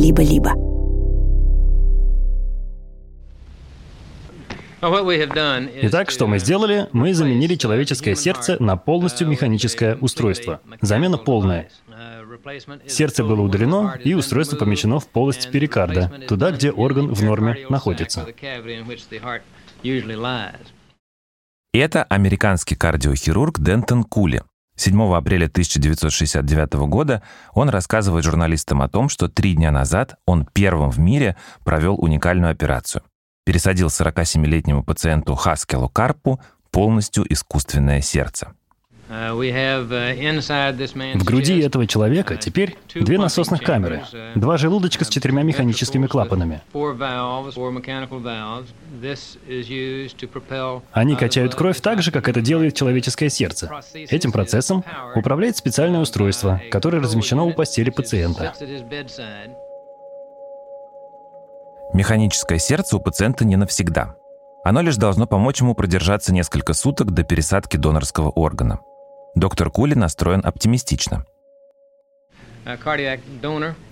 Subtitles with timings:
[0.00, 0.54] либо-либо.
[5.82, 6.88] Итак, что мы сделали?
[6.92, 10.60] Мы заменили человеческое сердце на полностью механическое устройство.
[10.80, 11.68] Замена полная.
[12.86, 18.26] Сердце было удалено, и устройство помещено в полость перикарда, туда, где орган в норме находится.
[21.72, 24.42] Это американский кардиохирург Дентон Кули.
[24.80, 27.22] 7 апреля 1969 года
[27.52, 32.50] он рассказывает журналистам о том, что три дня назад он первым в мире провел уникальную
[32.50, 33.02] операцию
[33.50, 36.40] пересадил 47-летнему пациенту Хаскелу Карпу
[36.70, 38.52] полностью искусственное сердце.
[39.10, 45.42] Uh, uh, в груди этого человека теперь две насосных камеры, uh, два желудочка с четырьмя
[45.42, 46.60] механическими клапанами.
[50.92, 53.80] Они качают кровь так же, как это делает человеческое сердце.
[53.94, 54.84] Этим процессом
[55.16, 58.54] управляет специальное устройство, которое размещено у постели пациента.
[61.92, 64.14] Механическое сердце у пациента не навсегда.
[64.62, 68.78] Оно лишь должно помочь ему продержаться несколько суток до пересадки донорского органа.
[69.34, 71.24] Доктор Кули настроен оптимистично.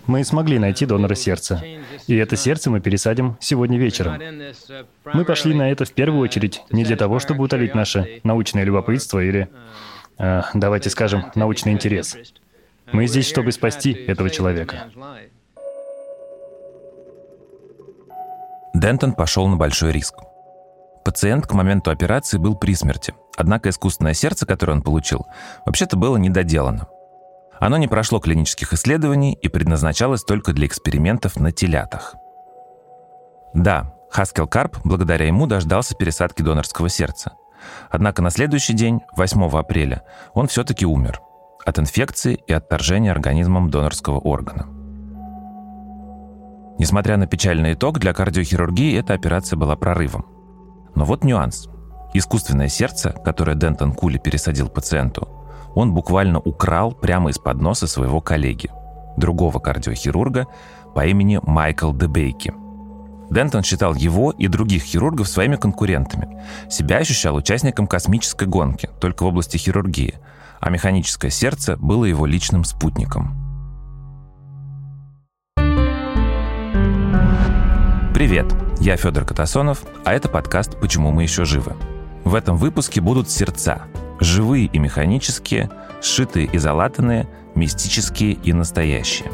[0.06, 1.62] Мы смогли найти донора сердца.
[2.06, 4.20] И это сердце мы пересадим сегодня вечером.
[5.04, 9.20] Мы пошли на это в первую очередь не для того, чтобы утолить наше научное любопытство
[9.20, 9.48] или,
[10.18, 12.16] э, давайте скажем, научный интерес.
[12.92, 14.90] Мы здесь, чтобы спасти этого человека.
[18.74, 20.14] Дентон пошел на большой риск.
[21.08, 25.26] Пациент к моменту операции был при смерти, однако искусственное сердце, которое он получил,
[25.64, 26.86] вообще-то было недоделано.
[27.58, 32.14] Оно не прошло клинических исследований и предназначалось только для экспериментов на телятах.
[33.54, 37.32] Да, Хаскел Карп благодаря ему дождался пересадки донорского сердца.
[37.88, 40.02] Однако на следующий день, 8 апреля,
[40.34, 41.22] он все-таки умер
[41.64, 44.66] от инфекции и отторжения организмом донорского органа.
[46.78, 50.37] Несмотря на печальный итог, для кардиохирургии эта операция была прорывом.
[50.94, 51.68] Но вот нюанс.
[52.14, 55.28] Искусственное сердце, которое Дентон Кули пересадил пациенту,
[55.74, 58.70] он буквально украл прямо из-под носа своего коллеги,
[59.16, 60.46] другого кардиохирурга
[60.94, 62.54] по имени Майкл Дебейки.
[63.30, 66.42] Дентон считал его и других хирургов своими конкурентами.
[66.70, 70.14] Себя ощущал участником космической гонки, только в области хирургии,
[70.60, 73.36] а механическое сердце было его личным спутником–
[78.18, 81.74] Привет, я Федор Катасонов, а это подкаст «Почему мы еще живы».
[82.24, 83.82] В этом выпуске будут сердца.
[84.20, 89.30] Живые и механические, сшитые и залатанные, мистические и настоящие.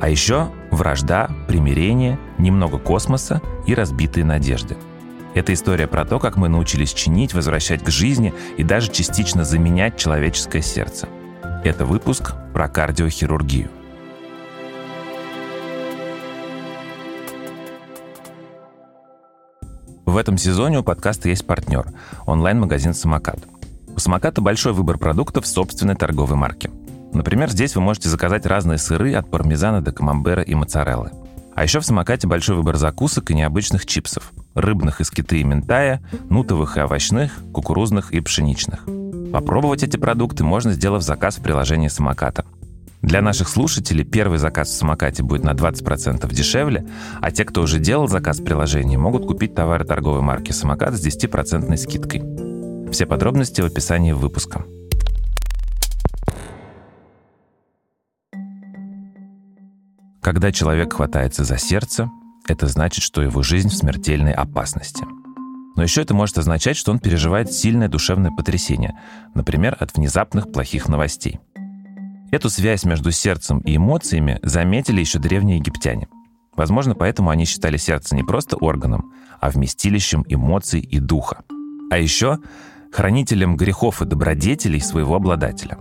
[0.00, 4.76] А еще вражда, примирение, немного космоса и разбитые надежды.
[5.34, 9.96] Это история про то, как мы научились чинить, возвращать к жизни и даже частично заменять
[9.96, 11.08] человеческое сердце.
[11.64, 13.70] Это выпуск про кардиохирургию.
[20.12, 21.86] В этом сезоне у подкаста есть партнер–
[22.26, 23.38] онлайн-магазин «Самокат».
[23.96, 26.70] У «Самоката» большой выбор продуктов собственной торговой марки.
[27.14, 31.12] Например, здесь вы можете заказать разные сыры от пармезана до камамбера и моцареллы.
[31.54, 34.32] А еще в «Самокате» большой выбор закусок и необычных чипсов.
[34.54, 38.84] Рыбных из киты и ментая, нутовых и овощных, кукурузных и пшеничных.
[39.32, 42.44] Попробовать эти продукты можно, сделав заказ в приложении «Самоката».
[43.02, 46.86] Для наших слушателей первый заказ в самокате будет на 20% дешевле,
[47.20, 51.04] а те, кто уже делал заказ в приложении, могут купить товары торговой марки «Самокат» с
[51.04, 52.22] 10% скидкой.
[52.92, 54.64] Все подробности в описании выпуска.
[60.22, 62.08] Когда человек хватается за сердце,
[62.46, 65.04] это значит, что его жизнь в смертельной опасности.
[65.74, 68.96] Но еще это может означать, что он переживает сильное душевное потрясение,
[69.34, 71.40] например, от внезапных плохих новостей–
[72.32, 76.08] Эту связь между сердцем и эмоциями заметили еще древние египтяне.
[76.56, 81.44] Возможно, поэтому они считали сердце не просто органом, а вместилищем эмоций и духа.
[81.90, 82.38] А еще
[82.90, 85.76] хранителем грехов и добродетелей своего обладателя.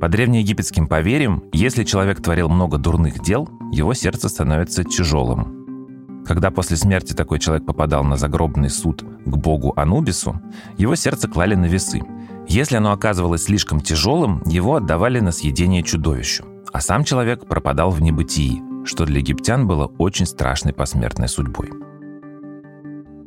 [0.00, 6.22] По древнеегипетским поверьям, если человек творил много дурных дел, его сердце становится тяжелым.
[6.24, 10.40] Когда после смерти такой человек попадал на загробный суд к богу Анубису,
[10.78, 12.00] его сердце клали на весы–
[12.48, 18.02] если оно оказывалось слишком тяжелым, его отдавали на съедение чудовищу, а сам человек пропадал в
[18.02, 21.70] небытии, что для египтян было очень страшной посмертной судьбой.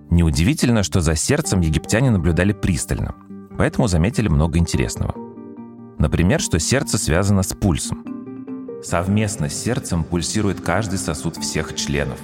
[0.09, 3.15] Неудивительно, что за сердцем египтяне наблюдали пристально,
[3.57, 5.15] поэтому заметили много интересного.
[5.97, 8.05] Например, что сердце связано с пульсом.
[8.83, 12.19] Совместно с сердцем пульсирует каждый сосуд всех членов.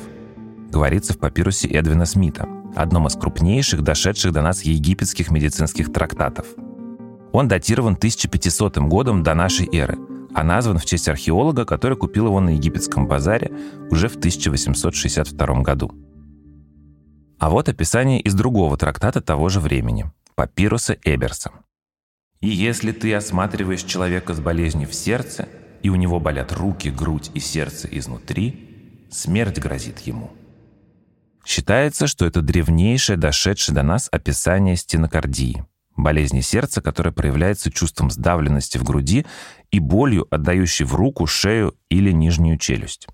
[0.69, 6.45] Говорится в папирусе Эдвина Смита, одном из крупнейших, дошедших до нас египетских медицинских трактатов–
[7.33, 9.97] он датирован 1500 годом до нашей эры,
[10.33, 13.51] а назван в честь археолога, который купил его на египетском базаре
[13.89, 15.91] уже в 1862 году.
[17.39, 21.51] А вот описание из другого трактата того же времени– «Папируса Эберса».
[22.39, 25.49] «И если ты осматриваешь человека с болезнью в сердце,
[25.81, 30.31] и у него болят руки, грудь и сердце изнутри, смерть грозит ему».
[31.45, 35.65] Считается, что это древнейшее, дошедшее до нас описание стенокардии–
[35.95, 39.25] болезни сердца, которая проявляется чувством сдавленности в груди
[39.71, 43.07] и болью, отдающей в руку, шею или нижнюю челюсть.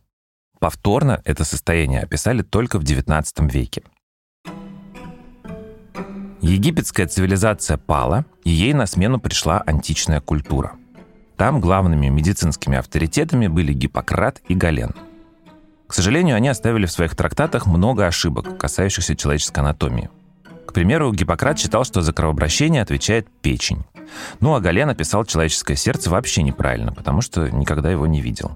[0.59, 3.83] Повторно это состояние описали только в XIX веке.
[6.41, 10.73] Египетская цивилизация пала, и ей на смену пришла античная культура.
[11.37, 14.93] Там главными медицинскими авторитетами были Гиппократ и Гален.
[15.87, 20.09] К сожалению, они оставили в своих трактатах много ошибок, касающихся человеческой анатомии–
[20.69, 23.85] к примеру, Гиппократ считал, что за кровообращение отвечает печень.
[24.39, 28.55] Ну а Гален описал человеческое сердце вообще неправильно, потому что никогда его не видел.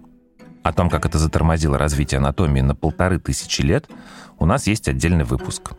[0.61, 3.89] О том, как это затормозило развитие анатомии на полторы тысячи лет,
[4.37, 5.71] у нас есть отдельный выпуск.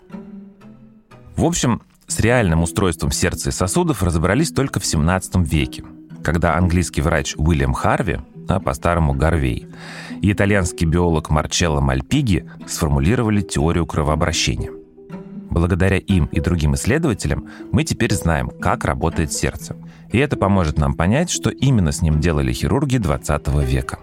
[1.36, 5.84] В общем, с реальным устройством сердца и сосудов разобрались только в 17 веке,
[6.25, 9.69] когда английский врач Уильям Харви, а по-старому Гарвей,
[10.20, 14.72] и итальянский биолог Марчелло Мальпиги сформулировали теорию кровообращения–
[15.54, 19.76] Благодаря им и другим исследователям мы теперь знаем, как работает сердце.
[20.10, 24.00] И это поможет нам понять, что именно с ним делали хирурги 20 века.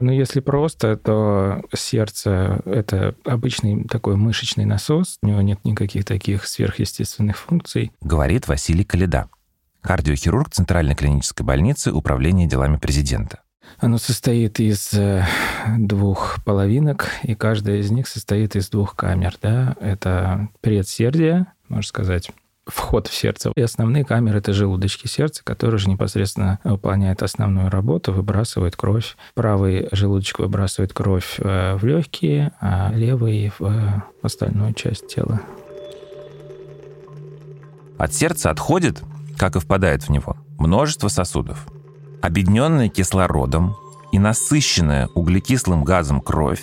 [0.00, 6.48] Ну, если просто, то сердце— это обычный такой мышечный насос, у него нет никаких таких
[6.48, 7.92] сверхъестественных функций.
[8.00, 9.28] Говорит Василий Каледа,
[9.82, 13.43] кардиохирург Центральной клинической больницы Управления делами президента.
[13.78, 15.24] Оно состоит из э,
[15.78, 19.36] двух половинок, и каждая из них состоит из двух камер.
[19.42, 19.76] Да?
[19.80, 22.30] Это предсердие, можно сказать,
[22.66, 23.52] вход в сердце.
[23.54, 29.16] И основные камеры— это желудочки сердца, которые же непосредственно выполняют основную работу, выбрасывают кровь.
[29.34, 35.40] Правый желудочек выбрасывает кровь э, в легкие, а левый— в остальную часть тела.
[37.98, 39.02] От сердца отходит,
[39.36, 41.66] как и впадает в него, множество сосудов.
[42.24, 43.76] Объединенная кислородом
[44.10, 46.62] и насыщенная углекислым газом кровь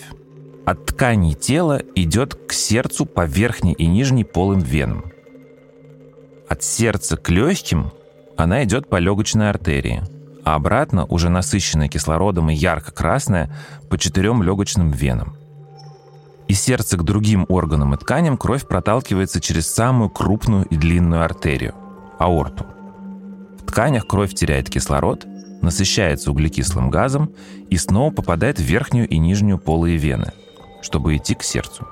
[0.66, 5.04] от тканей тела идет к сердцу по верхней и нижней полым венам.
[6.48, 7.92] От сердца к легким
[8.36, 10.02] она идет по легочной артерии,
[10.44, 13.54] а обратно уже насыщенная кислородом и ярко-красная
[13.88, 15.36] по четырем легочным венам.
[16.48, 21.76] Из сердца к другим органам и тканям кровь проталкивается через самую крупную и длинную артерию–
[22.18, 22.66] аорту.
[23.60, 25.24] В тканях кровь теряет кислород
[25.62, 27.34] насыщается углекислым газом
[27.70, 30.32] и снова попадает в верхнюю и нижнюю полые вены,
[30.82, 31.86] чтобы идти к сердцу.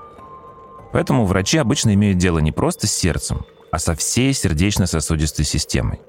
[0.93, 6.01] Поэтому врачи обычно имеют дело не просто с сердцем, а со всей сердечно-сосудистой системой.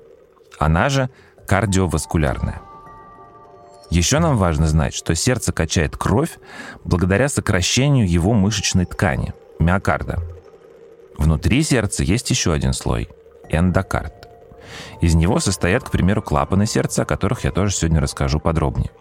[0.57, 1.09] Она же
[1.47, 2.61] кардиоваскулярная.
[3.89, 6.39] Еще нам важно знать, что сердце качает кровь
[6.83, 10.23] благодаря сокращению его мышечной ткани– миокарда.
[11.17, 13.09] Внутри сердца есть еще один слой–
[13.49, 14.20] эндокард.
[15.01, 18.91] Из него состоят, к примеру, клапаны сердца, о которых я тоже сегодня расскажу подробнее.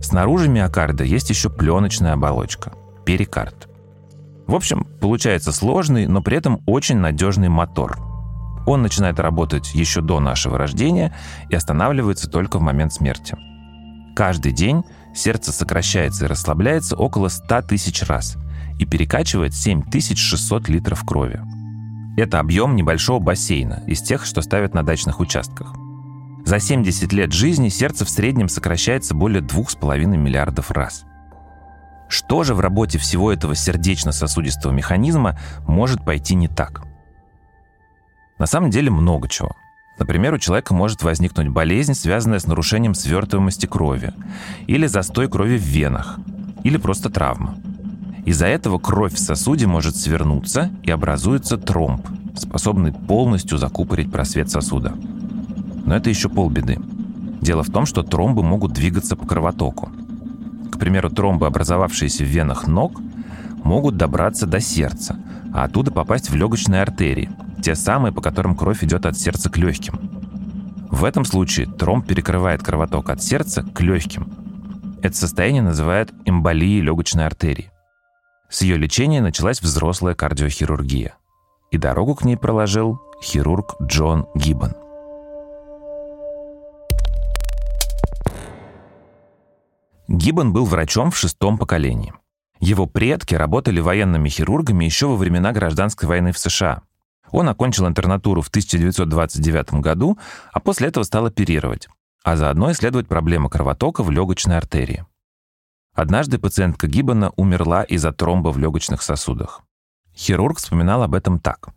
[0.00, 2.72] Снаружи миокарда есть еще пленочная оболочка–
[3.04, 3.68] перикард.
[4.46, 7.98] В общем, получается сложный, но при этом очень надежный мотор.
[8.66, 11.16] Он начинает работать еще до нашего рождения
[11.48, 13.36] и останавливается только в момент смерти.
[14.14, 14.82] Каждый день
[15.14, 18.36] сердце сокращается и расслабляется около 100 тысяч раз
[18.78, 21.40] и перекачивает 7600 литров крови.
[22.16, 25.74] Это объем небольшого бассейна, из тех, что ставят на дачных участках.
[26.44, 31.04] За 70 лет жизни сердце в среднем сокращается более 2,5 миллиардов раз.
[32.08, 36.82] Что же в работе всего этого сердечно-сосудистого механизма может пойти не так?
[38.38, 39.52] На самом деле много чего.
[39.98, 44.12] Например, у человека может возникнуть болезнь, связанная с нарушением свертываемости крови,
[44.66, 46.18] или застой крови в венах,
[46.64, 47.56] или просто травма.
[48.24, 54.94] Из-за этого кровь в сосуде может свернуться и образуется тромб, способный полностью закупорить просвет сосуда.
[55.84, 56.78] Но это еще полбеды.
[57.40, 59.90] Дело в том, что тромбы могут двигаться по кровотоку.
[60.70, 63.00] К примеру, тромбы, образовавшиеся в венах ног,
[63.64, 65.18] могут добраться до сердца,
[65.52, 69.56] а оттуда попасть в легочные артерии, те самые, по которым кровь идет от сердца к
[69.56, 69.94] легким.
[70.90, 74.28] В этом случае тромб перекрывает кровоток от сердца к легким.
[75.02, 77.72] Это состояние называют эмболией легочной артерии.
[78.52, 81.14] С ее лечения началась взрослая кардиохирургия.
[81.70, 84.74] И дорогу к ней проложил хирург Джон Гиббон.
[90.06, 92.12] Гиббон был врачом в шестом поколении.
[92.60, 96.82] Его предки работали военными хирургами еще во времена гражданской войны в США.
[97.30, 100.18] Он окончил интернатуру в 1929 году,
[100.52, 101.88] а после этого стал оперировать,
[102.22, 105.06] а заодно исследовать проблемы кровотока в легочной артерии.
[105.94, 109.60] Однажды пациентка Гиббона умерла из-за тромба в легочных сосудах.
[110.16, 111.68] Хирург вспоминал об этом так.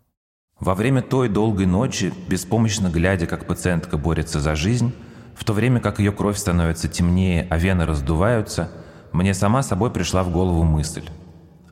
[0.58, 4.94] «Во время той долгой ночи, беспомощно глядя, как пациентка борется за жизнь,
[5.36, 8.72] в то время как ее кровь становится темнее, а вены раздуваются,
[9.12, 11.10] мне сама собой пришла в голову мысль.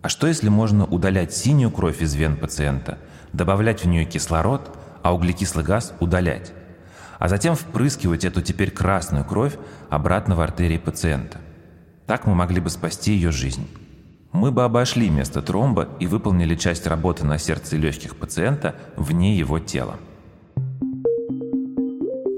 [0.02, 2.98] А что если можно удалять синюю кровь из вен пациента,
[3.32, 6.52] добавлять в нее кислород, а углекислый газ удалять,
[7.20, 9.58] а затем впрыскивать эту теперь красную кровь
[9.90, 11.40] обратно в артерии пациента?
[12.08, 13.68] Так мы могли бы спасти ее жизнь.
[14.32, 19.60] Мы бы обошли место тромба и выполнили часть работы на сердце легких пациента вне его
[19.60, 19.96] тела.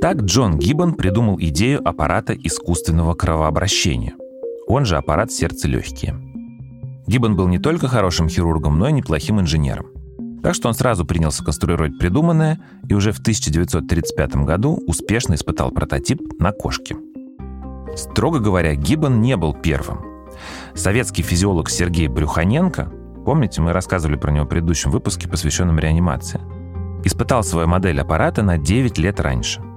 [0.01, 4.13] Так Джон Гиббон придумал идею аппарата искусственного кровообращения.
[4.67, 6.15] Он же аппарат сердце-легкие.
[7.07, 9.87] Гиббон был не только хорошим хирургом, но и неплохим инженером.
[10.43, 16.39] Так что он сразу принялся конструировать придуманное и уже в 1935 году успешно испытал прототип
[16.39, 16.95] на кошке.
[17.95, 20.25] Строго говоря, Гиббон не был первым.
[20.73, 22.91] Советский физиолог Сергей Брюханенко,
[23.25, 26.41] помните, мы рассказывали про него в предыдущем выпуске, посвященном реанимации,
[27.03, 29.61] испытал свою модель аппарата на 9 лет раньше–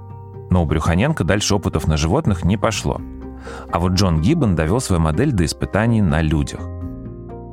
[0.51, 3.01] но у Брюханенко дальше опытов на животных не пошло.
[3.71, 6.61] А вот Джон Гиббон довел свою модель до испытаний на людях.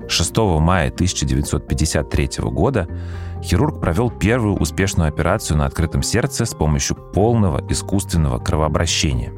[0.07, 2.87] 6 мая 1953 года
[3.41, 9.33] хирург провел первую успешную операцию на открытом сердце с помощью полного искусственного кровообращения.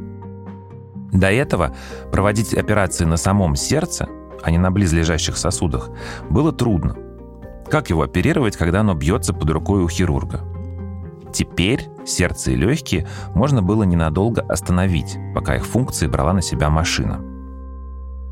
[1.12, 1.76] До этого
[2.12, 4.08] проводить операции на самом сердце,
[4.44, 5.90] а не на близлежащих сосудах,
[6.30, 6.96] было трудно.
[7.70, 10.42] Как его оперировать, когда оно бьется под рукой у хирурга?
[11.34, 17.37] Теперь сердце и легкие можно было ненадолго остановить, пока их функции брала на себя машина.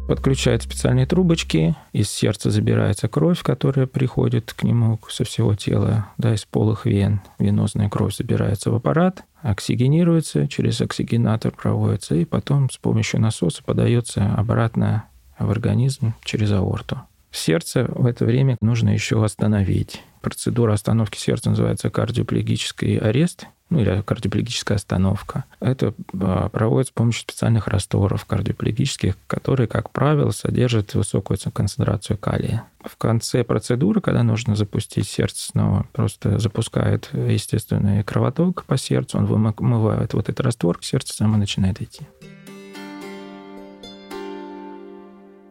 [0.07, 6.35] Подключают специальные трубочки, из сердца забирается кровь, которая приходит к нему со всего тела, да,
[6.35, 7.21] из полых вен.
[7.39, 14.31] Венозная кровь забирается в аппарат, оксигенируется, через оксигенатор проводится, и потом с помощью насоса подается
[14.35, 15.05] обратно
[15.39, 17.01] в организм через аорту.
[17.31, 20.03] Сердце в это время нужно еще остановить.
[20.21, 25.45] Процедура остановки сердца называется кардиоплегический арест, ну или кардиоплегическая остановка.
[25.59, 32.63] Это а, проводится с помощью специальных растворов кардиоплегических, которые, как правило, содержат высокую концентрацию калия.
[32.83, 39.25] В конце процедуры, когда нужно запустить сердце снова, просто запускает естественный кровоток по сердцу, он
[39.25, 42.07] вымывает вот этот раствор, сердце само начинает идти.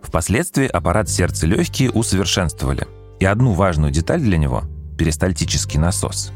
[0.02, 2.87] Впоследствии аппарат сердца-легкие усовершенствовали–
[3.21, 4.64] и одну важную деталь для него–
[4.99, 6.33] перистальтический насос.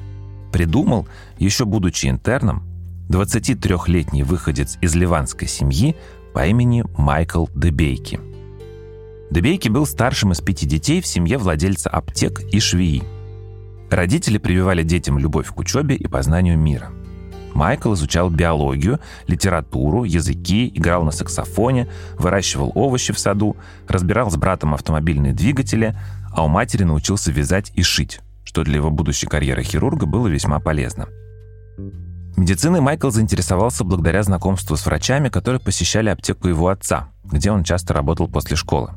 [0.52, 1.06] Придумал,
[1.38, 2.62] еще будучи интерном,
[3.08, 5.96] 23-летний выходец из ливанской семьи
[6.34, 8.20] по имени Майкл Дебейки.
[9.30, 13.02] Дебейки был старшим из пяти детей в семье владельца аптек и швеи.
[13.90, 16.90] Родители прививали детям любовь к учебе и познанию мира.
[17.54, 21.88] Майкл изучал биологию, литературу, языки, играл на саксофоне,
[22.18, 25.96] выращивал овощи в саду, разбирал с братом автомобильные двигатели,
[26.32, 30.58] а у матери научился вязать и шить, что для его будущей карьеры хирурга было весьма
[30.58, 31.06] полезно.
[32.34, 37.92] Медициной Майкл заинтересовался благодаря знакомству с врачами, которые посещали аптеку его отца, где он часто
[37.92, 38.94] работал после школы.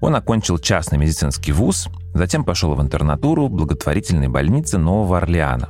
[0.00, 5.68] Он окончил частный медицинский вуз, затем пошел в интернатуру благотворительной больницы Нового Орлеана.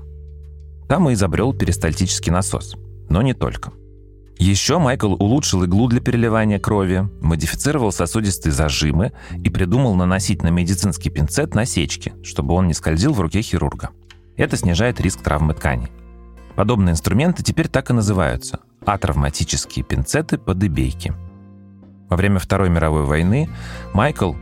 [0.88, 2.76] Там и изобрел перистальтический насос,
[3.10, 3.72] но не только.
[4.40, 9.12] Еще Майкл улучшил иглу для переливания крови, модифицировал сосудистые зажимы
[9.44, 13.90] и придумал наносить на медицинский пинцет насечки, чтобы он не скользил в руке хирурга.
[14.38, 15.88] Это снижает риск травмы тканей.
[16.56, 21.12] Подобные инструменты теперь так и называются– атравматические пинцеты по дебейке.
[22.08, 23.50] Во время Второй мировой войны
[23.92, 24.32] Майкл,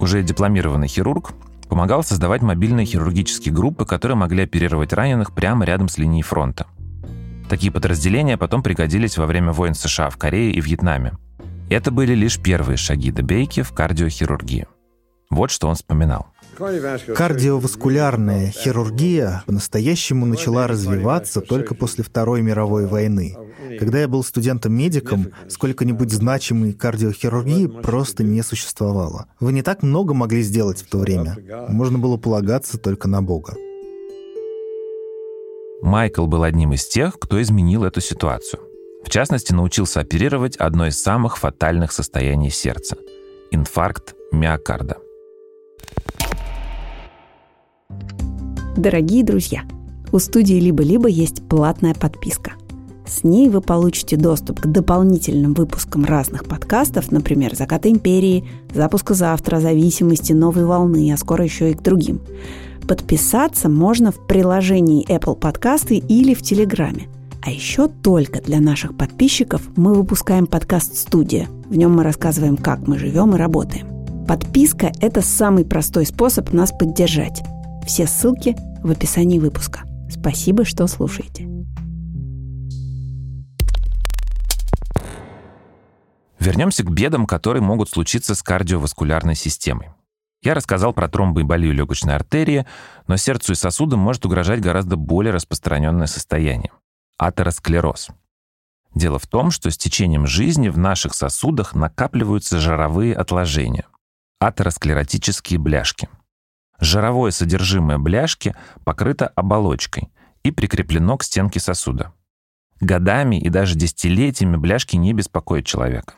[0.00, 1.34] уже дипломированный хирург,
[1.68, 6.66] помогал создавать мобильные хирургические группы, которые могли оперировать раненых прямо рядом с линией фронта–
[7.52, 11.18] Такие подразделения потом пригодились во время войн США в Корее и Вьетнаме.
[11.68, 14.66] Это были лишь первые шаги Дебейки в кардиохирургии.
[15.28, 16.28] Вот что он вспоминал.
[16.56, 23.36] Кардиоваскулярная хирургия по-настоящему начала развиваться только после Второй мировой войны.
[23.78, 29.26] Когда я был студентом-медиком, сколько-нибудь значимой кардиохирургии просто не существовало.
[29.40, 31.36] Вы не так много могли сделать в то время.
[31.68, 33.56] Можно было полагаться только на Бога.
[35.82, 38.62] Майкл был одним из тех, кто изменил эту ситуацию.
[39.04, 42.96] В частности, научился оперировать одно из самых фатальных состояний сердца–
[43.50, 44.98] инфаркт миокарда.
[48.76, 49.62] Дорогие друзья,
[50.12, 52.52] у студии «Либо-либо» есть платная подписка.
[53.04, 59.58] С ней вы получите доступ к дополнительным выпускам разных подкастов, например, «Закат империи», «Запуска завтра»,
[59.58, 62.20] «Зависимости», «Новой волны», а скоро еще и к другим–
[62.86, 67.08] Подписаться можно в приложении Apple Podcasts или в Телеграме.
[67.44, 71.48] А еще только для наших подписчиков мы выпускаем подкаст «Студия».
[71.66, 73.88] В нем мы рассказываем, как мы живем и работаем.
[74.26, 77.42] Подписка– это самый простой способ нас поддержать.
[77.86, 79.80] Все ссылки в описании выпуска.
[80.08, 81.48] Спасибо, что слушаете.
[86.38, 89.90] Вернемся к бедам, которые могут случиться с кардиоваскулярной системой.
[90.42, 92.66] Я рассказал про тромбоэмболию легочной артерии,
[93.06, 96.72] но сердцу и сосудам может угрожать гораздо более распространенное состояние–
[97.16, 98.08] атеросклероз.
[98.94, 103.86] Дело в том, что с течением жизни в наших сосудах накапливаются жировые отложения–
[104.40, 106.08] атеросклеротические бляшки.
[106.80, 110.10] Жировое содержимое бляшки покрыто оболочкой
[110.42, 112.12] и прикреплено к стенке сосуда.
[112.80, 116.14] Годами и даже десятилетиями бляшки не беспокоят человека.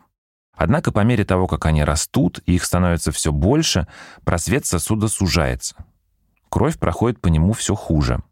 [0.56, 3.86] Однако по мере того, как они растут и их становится все больше,
[4.24, 5.74] просвет сосуда сужается.
[6.48, 8.22] Кровь проходит по нему все хуже.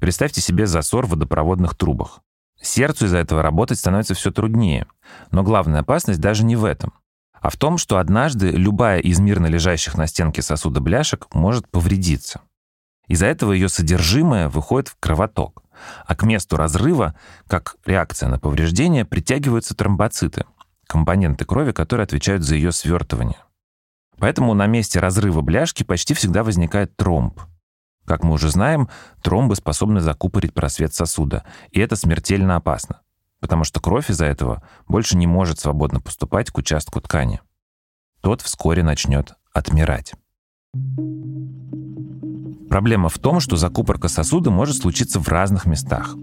[0.00, 2.20] Представьте себе засор в водопроводных трубах.
[2.60, 4.86] Сердцу из-за этого работать становится все труднее.
[5.30, 6.92] Но главная опасность даже не в этом,
[7.40, 12.40] а в том, что однажды любая из мирно лежащих на стенке сосуда бляшек может повредиться.
[13.06, 15.62] Из-за этого ее содержимое выходит в кровоток,
[16.06, 17.14] а к месту разрыва,
[17.46, 20.44] как реакция на повреждение, притягиваются тромбоциты—
[20.88, 23.38] компоненты крови, которые отвечают за ее свертывание.
[24.18, 27.40] Поэтому на месте разрыва бляшки почти всегда возникает тромб.
[28.04, 28.88] Как мы уже знаем,
[29.22, 33.02] тромбы способны закупорить просвет сосуда, и это смертельно опасно,
[33.38, 37.40] потому что кровь из-за этого больше не может свободно поступать к участку ткани.
[38.20, 40.14] Тот вскоре начнет отмирать.
[42.68, 46.16] Проблема в том, что закупорка сосуда может случиться в разных местах.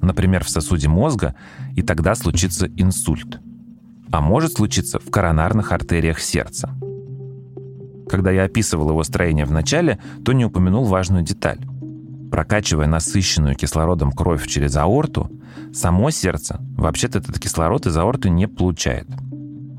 [0.00, 1.34] Например, в сосуде мозга,
[1.76, 3.40] и тогда случится инсульт–
[4.12, 6.70] а может случиться в коронарных артериях сердца.
[8.08, 11.60] Когда я описывал его строение в начале, то не упомянул важную деталь.
[12.30, 15.30] Прокачивая насыщенную кислородом кровь через аорту,
[15.72, 19.08] само сердце вообще-то этот кислород из аорты не получает.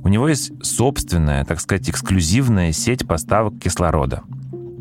[0.03, 4.23] У него есть собственная, так сказать, эксклюзивная сеть поставок кислорода.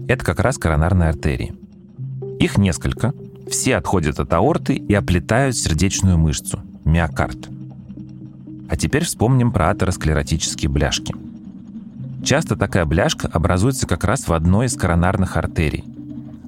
[0.08, 1.54] Это как раз коронарные артерии.
[2.40, 3.12] Их несколько,
[3.48, 7.48] все отходят от аорты и оплетают сердечную мышцу– миокард–
[8.72, 11.14] а теперь вспомним про атеросклеротические бляшки.
[12.24, 15.84] Часто такая бляшка образуется как раз в одной из коронарных артерий.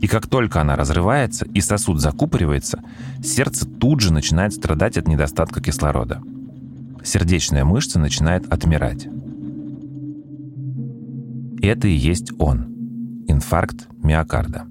[0.01, 2.83] И как только она разрывается и сосуд закупоривается,
[3.23, 6.23] сердце тут же начинает страдать от недостатка кислорода.
[7.05, 9.07] Сердечная мышца начинает отмирать.
[11.61, 13.25] Это и есть он.
[13.29, 14.65] Инфаркт миокарда.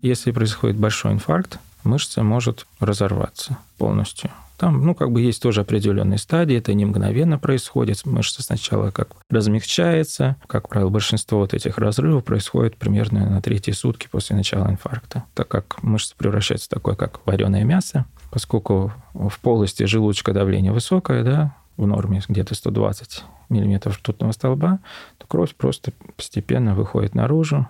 [0.00, 4.30] Если происходит большой инфаркт, мышца может разорваться полностью.
[4.60, 8.04] Там, ну, как бы есть тоже определенные стадии, это не мгновенно происходит.
[8.04, 10.36] Мышца сначала как размягчается.
[10.46, 15.48] Как правило, большинство вот этих разрывов происходит примерно на третьи сутки после начала инфаркта, так
[15.48, 21.56] как мышца превращается в такое, как вареное мясо, поскольку в полости желудочка давление высокое, да,
[21.78, 24.80] в норме где-то 120 миллиметров ртутного столба,
[25.16, 27.66] то кровь просто постепенно выходит наружу,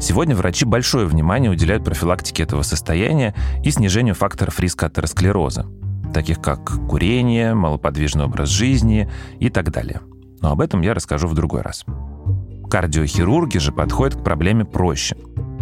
[0.00, 3.34] Сегодня врачи большое внимание уделяют профилактике этого состояния
[3.64, 5.66] и снижению факторов риска атеросклероза,
[6.14, 10.00] таких как курение, малоподвижный образ жизни и так далее.
[10.40, 11.84] Но об этом я расскажу в другой раз.
[12.70, 15.16] Кардиохирурги же подходят к проблеме проще.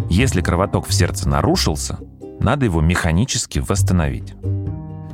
[0.09, 1.97] Если кровоток в сердце нарушился,
[2.39, 4.35] надо его механически восстановить.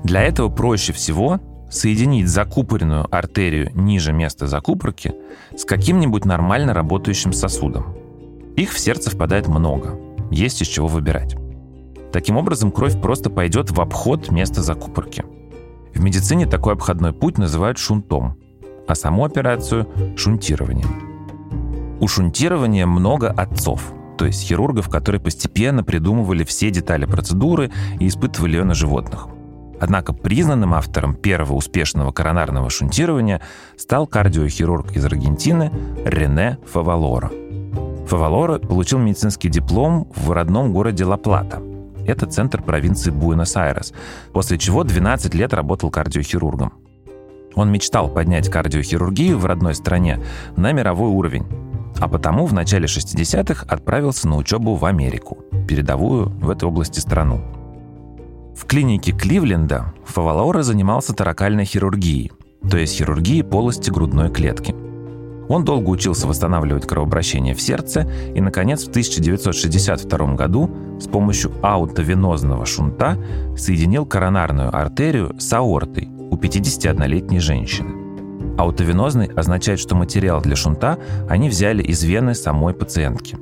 [0.03, 1.39] Для этого проще всего
[1.71, 5.13] соединить закупоренную артерию ниже места закупорки
[5.57, 7.95] с каким-нибудь нормально работающим сосудом–
[8.55, 9.97] их в сердце впадает много,
[10.29, 11.35] есть из чего выбирать.
[12.11, 15.25] Таким образом, кровь просто пойдет в обход места закупорки.
[15.95, 18.37] В медицине такой обходной путь называют шунтом,
[18.87, 19.87] а саму операцию–
[20.17, 21.97] шунтированием.
[21.99, 28.57] У шунтирования много отцов, то есть хирургов, которые постепенно придумывали все детали процедуры и испытывали
[28.57, 29.27] ее на животных.
[29.79, 33.41] Однако признанным автором первого успешного коронарного шунтирования
[33.77, 35.71] стал кардиохирург из Аргентины
[36.05, 37.31] Рене Фавалора–
[38.13, 41.63] Фавалора получил медицинский диплом в родном городе Ла-Плата.
[42.06, 43.91] Это центр провинции Буэнос-Айрес,
[44.34, 46.73] после чего 12 лет работал кардиохирургом.
[47.56, 50.19] Он мечтал поднять кардиохирургию в родной стране
[50.56, 51.47] на мировой уровень,
[51.97, 57.41] а потому в начале 60-х отправился на учебу в Америку, передовую в этой области страну.
[58.56, 62.32] В клинике Кливленда Фавалора занимался таракальной хирургией,
[62.69, 64.76] то есть хирургией полости грудной клетки–
[65.49, 72.65] он долго учился восстанавливать кровообращение в сердце и, наконец, в 1962 году с помощью аутовенозного
[72.65, 73.17] шунта
[73.58, 78.03] соединил коронарную артерию с аортой у 51-летней женщины.
[78.58, 80.97] Аутовенозный означает, что материал для шунта
[81.29, 83.38] они взяли из вены самой пациентки.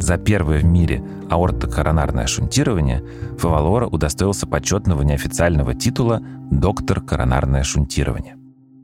[0.00, 3.02] За первое в мире аортокоронарное шунтирование
[3.38, 6.20] Фавалора удостоился почетного неофициального титула
[6.50, 8.36] «доктор коронарное шунтирование».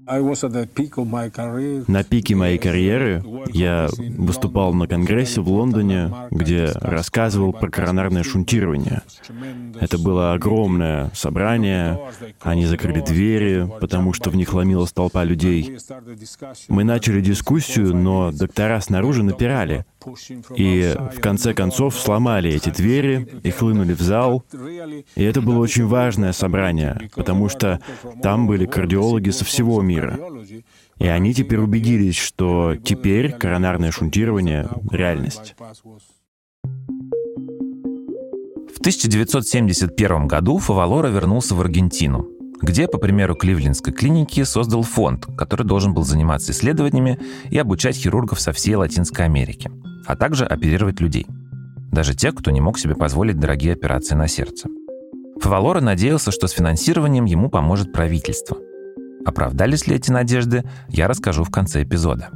[0.06, 3.88] На пике моей карьеры я
[4.18, 9.02] выступал на конгрессе в Лондоне, где рассказывал про коронарное шунтирование.
[9.80, 12.00] Это было огромное собрание,
[12.40, 15.78] они закрыли двери, потому что в них ломилась толпа людей.
[16.68, 19.86] Мы начали дискуссию, но доктора снаружи напирали.
[20.56, 24.44] И в конце концов сломали эти двери и хлынули в зал.
[25.14, 27.80] И это было очень важное собрание, потому что
[28.22, 30.18] там были кардиологи со всего мира.
[30.98, 35.54] И они теперь убедились, что теперь коронарное шунтирование— реальность.
[38.74, 42.28] В 1971 году Фавалора вернулся в Аргентину,
[42.62, 47.18] где, по примеру Кливлендской клиники, создал фонд, который должен был заниматься исследованиями
[47.50, 49.70] и обучать хирургов со всей Латинской Америки—
[50.06, 51.26] а также оперировать людей.
[51.90, 54.68] Даже тех, кто не мог себе позволить дорогие операции на сердце.
[55.40, 58.56] Фавалора надеялся, что с финансированием ему поможет правительство.
[59.24, 62.30] Оправдались ли эти надежды, я расскажу в конце эпизода.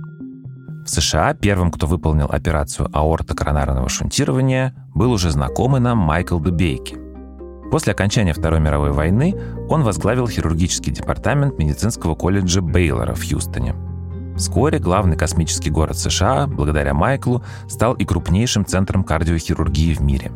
[0.85, 7.06] В США первым, кто выполнил операцию аортокоронарного шунтирования, был уже знакомый нам Майкл Дубейки.
[7.71, 9.35] После окончания Второй мировой войны
[9.69, 13.75] он возглавил хирургический департамент медицинского колледжа Бейлора в Хьюстоне–
[14.37, 20.31] Вскоре главный космический город США, благодаря Майклу, стал и крупнейшим центром кардиохирургии в мире.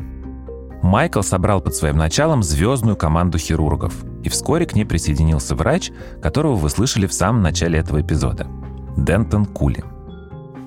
[0.83, 6.55] Майкл собрал под своим началом звездную команду хирургов, и вскоре к ней присоединился врач, которого
[6.55, 8.47] вы слышали в самом начале этого эпизода–
[8.97, 9.85] Дентон Кули.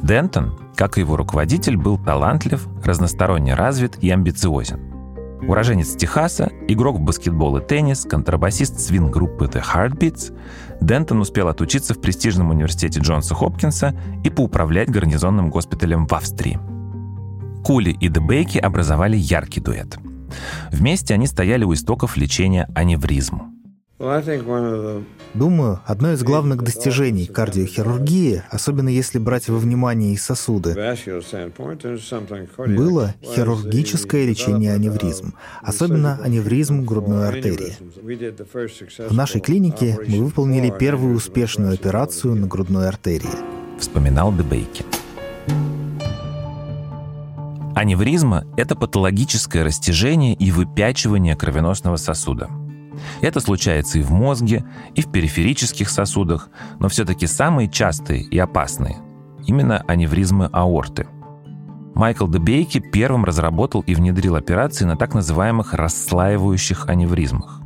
[0.04, 4.80] Дентон, как и его руководитель, был талантлив, разносторонне развит и амбициозен–
[5.48, 10.34] Уроженец Техаса, игрок в баскетбол и теннис, контрабасист свинг-группы The Heartbeats,
[10.80, 16.60] Дентон успел отучиться в престижном университете Джонса Хопкинса и поуправлять гарнизонным госпиталем в Австрии.
[17.64, 19.98] Кули и Дебейки образовали яркий дуэт.
[20.72, 23.53] Вместе они стояли у истоков лечения аневризм.
[24.00, 30.74] Думаю, одно из главных достижений кардиохирургии, особенно если брать во внимание и сосуды,
[32.58, 37.76] было хирургическое лечение аневризм, особенно аневризм грудной артерии.
[39.10, 43.30] В нашей клинике мы выполнили первую успешную операцию на грудной артерии.
[43.80, 44.86] Вспоминал Дебейки.
[47.76, 52.50] Аневризма– это патологическое растяжение и выпячивание кровеносного сосуда–
[53.22, 54.64] это случается и в мозге,
[54.96, 58.98] и в периферических сосудах, но все-таки самые частые и опасные–
[59.48, 61.08] именно аневризмы аорты.
[61.96, 67.62] Майкл Дебейки первым разработал и внедрил операции на так называемых расслаивающих аневризмах.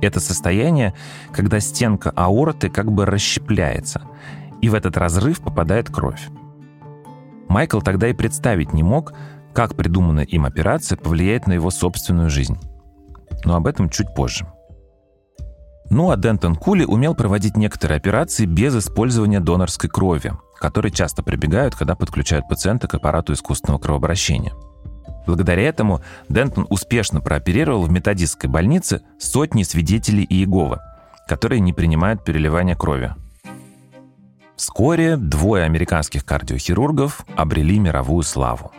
[0.00, 0.94] Это состояние,
[1.32, 4.02] когда стенка аорты как бы расщепляется,
[4.62, 6.28] и в этот разрыв попадает кровь.
[7.48, 9.12] Майкл тогда и представить не мог,
[9.52, 12.58] как придуманная им операция повлияет на его собственную жизнь.
[13.44, 14.46] Но об этом чуть позже.
[15.90, 21.74] Ну а Дентон Кули умел проводить некоторые операции без использования донорской крови, которые часто прибегают,
[21.74, 24.52] когда подключают пациента к аппарату искусственного кровообращения.
[25.26, 30.78] Благодаря этому Дентон успешно прооперировал в методистской больнице сотни свидетелей Иеговы,
[31.26, 33.14] которые не принимают переливания крови.
[34.56, 38.72] Вскоре двое американских кардиохирургов обрели мировую славу.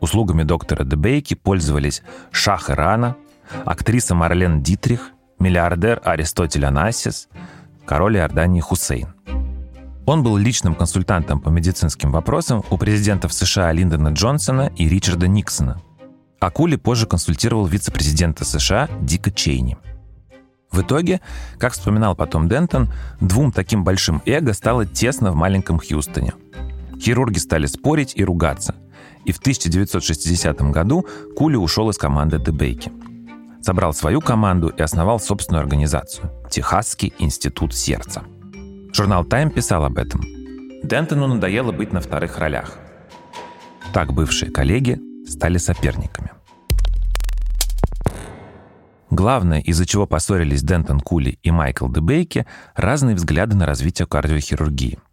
[0.00, 3.16] Услугами доктора Дебейки пользовались Шах Ирана,
[3.64, 5.13] актриса Марлен Дитрих
[5.44, 7.28] миллиардер Аристотель Анасис,
[7.84, 9.08] король Иордании Хусейн.
[10.06, 15.82] Он был личным консультантом по медицинским вопросам у президентов США Линдона Джонсона и Ричарда Никсона.
[16.40, 19.76] Акули позже консультировал вице-президента США Дика Чейни.
[20.72, 21.20] В итоге,
[21.58, 26.32] как вспоминал потом Дентон, двум таким большим эго стало тесно в маленьком Хьюстоне.
[26.98, 28.74] Хирурги стали спорить и ругаться.
[29.26, 32.90] И в 1960 году Кули ушел из команды Дебейки–
[33.64, 38.22] собрал свою команду и основал собственную организацию– Техасский институт сердца.
[38.92, 40.22] Журнал «Тайм» писал об этом.
[40.82, 42.78] Дентону надоело быть на вторых ролях.
[43.92, 46.30] Так бывшие коллеги стали соперниками.
[49.10, 54.98] Главное, из-за чего поссорились Дентон Кули и Майкл Дебейки, разные взгляды на развитие кардиохирургии–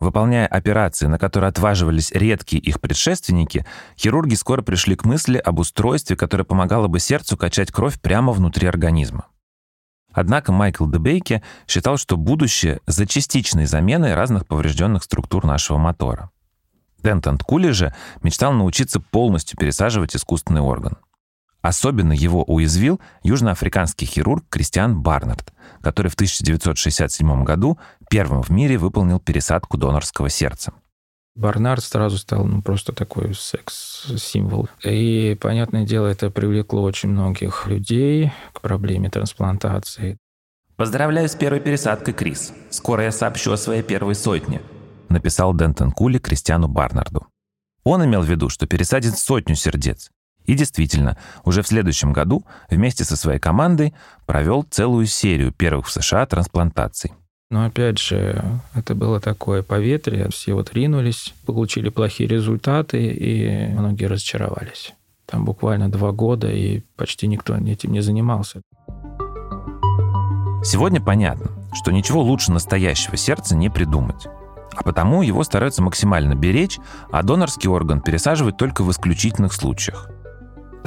[0.00, 6.14] Выполняя операции, на которые отваживались редкие их предшественники, хирурги скоро пришли к мысли об устройстве,
[6.14, 9.26] которое помогало бы сердцу качать кровь прямо внутри организма.
[10.12, 16.30] Однако Майкл Дебейке считал, что будущее за частичной заменой разных поврежденных структур нашего мотора.
[17.02, 20.96] Дентон Кули же мечтал научиться полностью пересаживать искусственный орган.
[21.60, 29.18] Особенно его уязвил южноафриканский хирург Кристиан Барнард, который в 1967 году первым в мире выполнил
[29.18, 30.72] пересадку донорского сердца.
[31.34, 34.68] Барнард сразу стал ну, просто такой секс-символ.
[34.82, 40.16] И, понятное дело, это привлекло очень многих людей к проблеме трансплантации.
[40.76, 42.52] «Поздравляю с первой пересадкой, Крис.
[42.70, 44.60] Скоро я сообщу о своей первой сотне»,
[45.08, 47.26] написал Дентон Кули Кристиану Барнарду.
[47.84, 50.10] Он имел в виду, что пересадит сотню сердец.
[50.48, 53.92] И действительно, уже в следующем году вместе со своей командой
[54.24, 57.12] провел целую серию первых в США трансплантаций.
[57.50, 58.42] Но опять же,
[58.74, 64.94] это было такое поветрие, все вот ринулись, получили плохие результаты, и многие разочаровались.
[65.26, 68.62] Там буквально два года, и почти никто этим не занимался.
[70.64, 74.26] Сегодня понятно, что ничего лучше настоящего сердца не придумать.
[74.74, 76.78] А потому его стараются максимально беречь,
[77.10, 80.10] а донорский орган пересаживать только в исключительных случаях.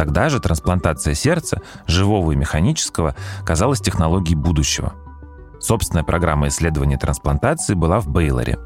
[0.02, 4.94] Тогда же трансплантация сердца, живого и механического, казалась технологией будущего.
[5.60, 8.58] Собственная программа исследования трансплантации была в Бейлоре.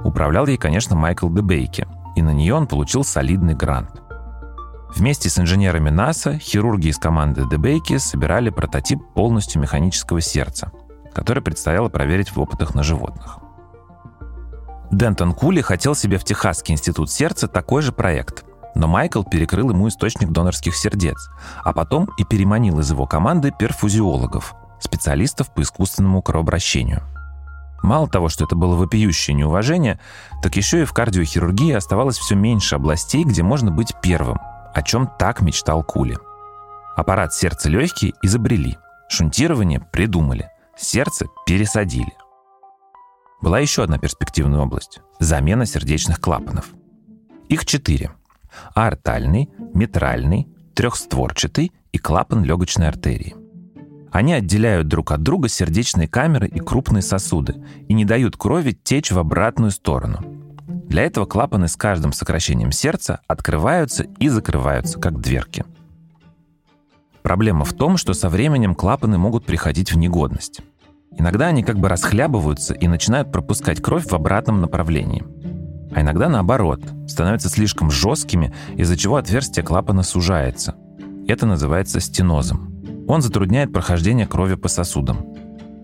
[0.00, 4.02] Управлял ей, конечно, Майкл Дебейки, и на нее он получил солидный грант.
[4.94, 10.70] Вместе с инженерами НАСА хирурги из команды Дебейки собирали прототип полностью механического сердца,
[11.14, 13.38] который предстояло проверить в опытах на животных.
[14.90, 18.44] Дентон Кули хотел себе в Техасский институт сердца такой же проект,
[18.74, 21.28] но Майкл перекрыл ему источник донорских сердец,
[21.62, 27.02] а потом и переманил из его команды перфузиологов, специалистов по искусственному кровообращению.
[27.82, 30.00] Мало того, что это было вопиющее неуважение,
[30.42, 34.38] так еще и в кардиохирургии оставалось все меньше областей, где можно быть первым,
[34.74, 36.16] о чем так мечтал Кули.
[36.96, 42.14] Аппарат сердца-легкие изобрели, шунтирование придумали, сердце пересадили.
[43.42, 46.70] Была еще одна перспективная область– замена сердечных клапанов.
[47.50, 48.12] Их четыре–
[48.74, 53.34] аортальный, митральный, трехстворчатый и клапан легочной артерии.
[54.10, 57.56] Они отделяют друг от друга сердечные камеры и крупные сосуды
[57.88, 60.20] и не дают крови течь в обратную сторону.
[60.86, 65.64] Для этого клапаны с каждым сокращением сердца открываются и закрываются, как дверки.
[67.22, 70.60] Проблема в том, что со временем клапаны могут приходить в негодность.
[71.16, 75.24] Иногда они как бы расхлябываются и начинают пропускать кровь в обратном направлении.
[75.94, 80.74] А иногда наоборот, становятся слишком жесткими, из-за чего отверстие клапана сужается.
[81.28, 82.74] Это называется стенозом.
[83.06, 85.24] Он затрудняет прохождение крови по сосудам.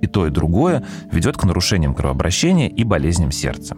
[0.02, 3.76] И то, и другое ведет к нарушениям кровообращения и болезням сердца.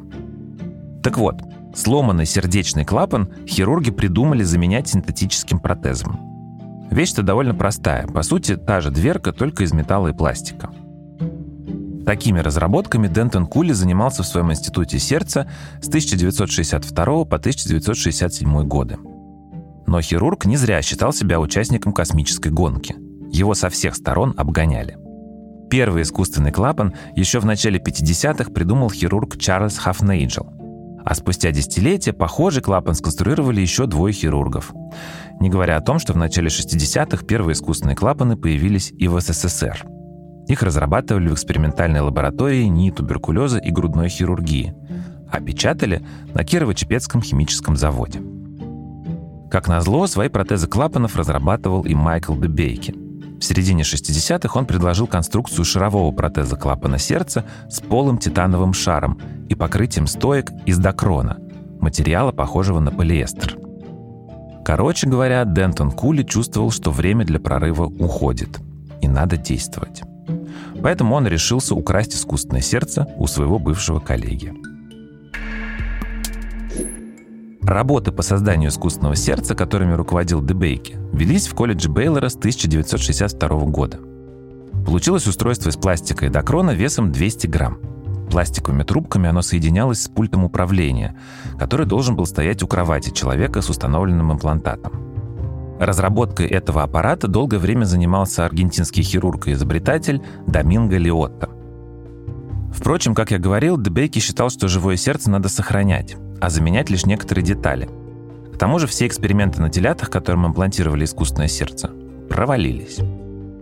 [1.03, 1.43] Так вот,
[1.75, 6.33] сломанный сердечный клапан хирурги придумали заменять синтетическим протезом.
[6.91, 8.07] Вещь-то довольно простая.
[8.07, 10.71] По сути, та же дверка, только из металла и пластика.
[12.05, 15.49] Такими разработками Дентон Кули занимался в своем институте сердца
[15.81, 18.99] с 1962 по 1967 годы.
[19.87, 22.97] Но хирург не зря считал себя участником космической гонки.
[23.31, 24.97] Его со всех сторон обгоняли.
[25.71, 30.53] Первый искусственный клапан еще в начале 50-х придумал хирург Чарльз Хафнейджел.
[31.05, 34.73] А спустя десятилетия похожий клапан сконструировали еще двое хирургов.
[35.41, 39.85] Не говоря о том, что в начале 60-х первые искусственные клапаны появились и в СССР–
[40.53, 44.75] их разрабатывали в экспериментальной лаборатории НИИ туберкулеза и грудной хирургии,
[45.31, 46.03] а печатали
[46.35, 48.21] на Кирово-Чепецком химическом заводе.
[49.51, 52.95] Как назло, свои протезы клапанов разрабатывал и Майкл Дебейки.
[53.39, 59.55] В середине 60-х он предложил конструкцию шарового протеза клапана сердца с полым титановым шаром и
[59.55, 61.39] покрытием стоек из докрона,
[61.81, 63.59] материала, похожего на полиэстер.
[64.65, 68.61] Короче говоря, Дентон Кули чувствовал, что время для прорыва уходит,
[69.01, 70.03] и надо действовать.
[70.83, 74.53] Поэтому он решился украсть искусственное сердце у своего бывшего коллеги.
[77.63, 84.01] Работы по созданию искусственного сердца, которыми руководил Дебейки, велись в колледже Бейлора с 1962 года.
[84.85, 87.79] Получилось устройство из пластика и докрона весом 200 грамм.
[88.31, 91.17] Пластиковыми трубками оно соединялось с пультом управления,
[91.59, 95.12] который должен был стоять у кровати человека с установленным имплантатом.
[95.81, 101.51] Разработкой этого аппарата долгое время занимался аргентинский хирург и изобретатель Доминго Лиотто.
[102.73, 107.45] Впрочем, как я говорил, Дебейки считал, что живое сердце надо сохранять, а заменять лишь некоторые
[107.45, 107.89] детали.
[108.55, 111.91] К тому же все эксперименты на телятах, которым имплантировали искусственное сердце,
[112.29, 113.01] провалились.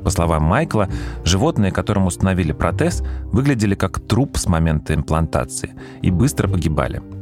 [0.05, 0.89] По словам Майкла,
[1.25, 7.03] животные, которым установили протез, выглядели как труп с момента имплантации и быстро погибали–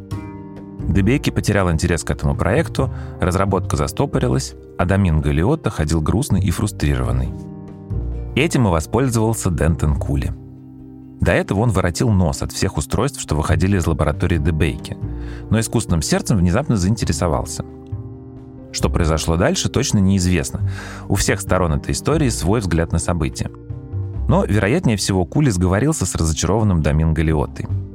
[0.79, 7.31] Дебейки потерял интерес к этому проекту, разработка застопорилась, а Доминго Лиотто ходил грустный и фрустрированный.
[8.37, 10.33] Этим и воспользовался Дентон Кули.
[11.21, 14.97] До этого он воротил нос от всех устройств, что выходили из лаборатории Дебейки,
[15.51, 17.65] но искусственным сердцем внезапно заинтересовался.
[18.71, 20.71] Что произошло дальше, точно неизвестно.
[21.09, 23.51] У всех сторон этой истории свой взгляд на события.
[24.29, 27.67] Но, вероятнее всего, Кули сговорился с разочарованным Доминго Лиоттой–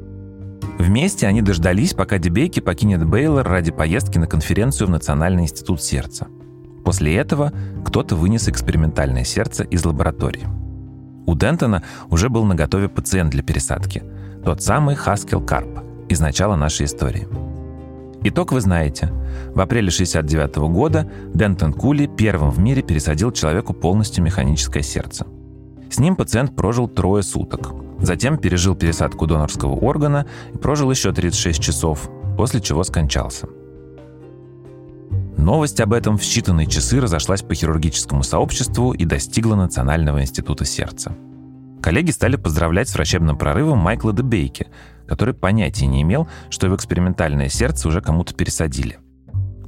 [0.77, 6.27] Вместе они дождались, пока Дебейки покинет Бейлор ради поездки на конференцию в Национальный институт сердца.
[6.83, 7.53] После этого
[7.85, 10.47] кто-то вынес экспериментальное сердце из лаборатории.
[11.25, 14.03] У Дентона уже был наготове пациент для пересадки.
[14.43, 17.27] Тот самый Хаскел Карп из начала нашей истории.
[18.25, 19.07] Итог вы знаете.
[19.53, 25.25] В апреле 1969 года Дентон Кули первым в мире пересадил человеку полностью механическое сердце.
[25.89, 27.73] С ним пациент прожил трое суток.
[28.03, 33.47] Затем пережил пересадку донорского органа и прожил еще 36 часов, после чего скончался.
[35.37, 41.15] Новость об этом в считанные часы разошлась по хирургическому сообществу и достигла Национального института сердца.
[41.81, 44.67] Коллеги стали поздравлять с врачебным прорывом Майкла Дебейки,
[45.07, 48.99] который понятия не имел, что в экспериментальное сердце уже кому-то пересадили.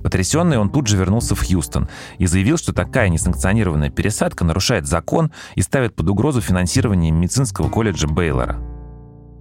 [0.05, 1.89] Потрясенный, он тут же вернулся в Хьюстон
[2.19, 8.07] и заявил, что такая несанкционированная пересадка нарушает закон и ставит под угрозу финансирование медицинского колледжа
[8.07, 8.57] Бейлора.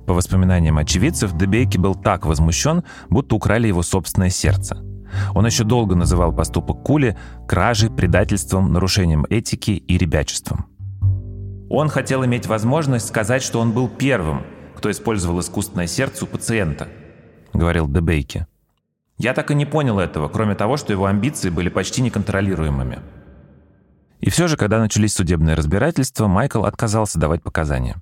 [0.07, 4.79] По воспоминаниям очевидцев, Дебейки был так возмущен, будто украли его собственное сердце–
[5.35, 10.67] он еще долго называл поступок Кули кражей, предательством, нарушением этики и ребячеством.
[11.71, 14.43] Он хотел иметь возможность сказать, что он был первым,
[14.75, 16.89] кто использовал искусственное сердце у пациента,
[17.53, 18.47] говорил Дебейки.
[19.17, 23.01] Я так и не понял этого, кроме того, что его амбиции были почти неконтролируемыми.
[24.21, 27.97] И все же, когда начались судебные разбирательства, Майкл отказался давать показания.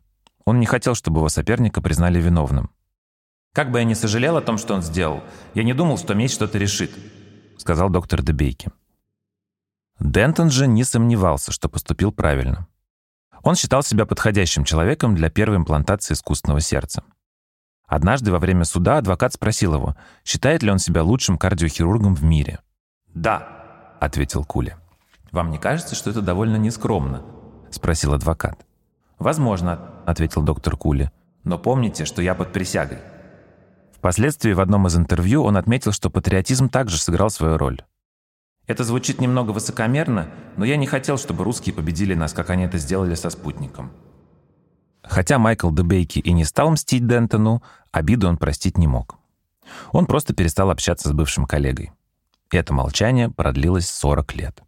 [0.44, 2.70] Он не хотел, чтобы его соперника признали виновным.
[3.52, 5.22] Как бы я ни сожалел о том, что он сделал,
[5.54, 6.90] я не думал, что месть что-то решит»,—
[7.58, 8.70] сказал доктор Дебейки.
[10.00, 12.66] Дентон же не сомневался, что поступил правильно.
[13.42, 17.04] Он считал себя подходящим человеком для первой имплантации искусственного сердца.
[17.92, 22.60] Однажды во время суда адвокат спросил его, считает ли он себя лучшим кардиохирургом в мире.
[23.12, 24.76] «Да»,— ответил Кули.
[25.30, 27.22] «Вам не кажется, что это довольно нескромно?»—
[27.70, 28.64] спросил адвокат.
[29.18, 31.10] «Возможно»,— ответил доктор Кули.
[31.44, 32.96] «Но помните, что я под присягой».
[33.94, 37.82] Впоследствии в одном из интервью он отметил, что патриотизм также сыграл свою роль.
[38.66, 42.78] Это звучит немного высокомерно, но я не хотел, чтобы русские победили нас, как они это
[42.78, 43.92] сделали со спутником.
[45.02, 49.16] Хотя Майкл Дебейки и не стал мстить Дентону, обиду он простить не мог.
[49.90, 51.92] Он просто перестал общаться с бывшим коллегой.
[52.50, 54.62] И это молчание продлилось 40 лет.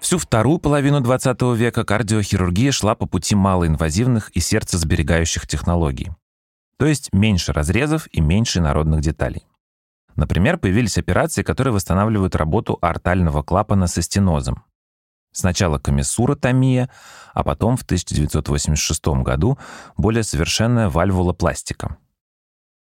[0.00, 6.10] Всю вторую половину 20 века кардиохирургия шла по пути малоинвазивных и сердцесберегающих технологий
[6.80, 9.46] то есть меньше разрезов и меньше народных деталей.
[10.16, 14.64] Например, появились операции, которые восстанавливают работу артального клапана со стенозом.
[15.32, 16.90] Сначала комиссуротомия,
[17.34, 19.58] а потом в 1986 году
[19.96, 21.96] более совершенная вальвулопластика.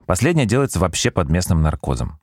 [0.06, 2.20] Последняя делается вообще под местным наркозом.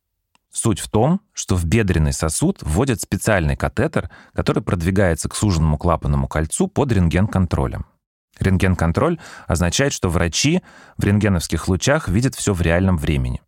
[0.53, 6.29] Суть в том, что в бедренный сосуд вводят специальный катетер, который продвигается к суженному клапанному
[6.29, 7.87] кольцу под рентген-контролем.
[8.41, 10.63] Рентген-контроль означает, что врачи
[10.97, 13.43] в рентгеновских лучах видят все в реальном времени.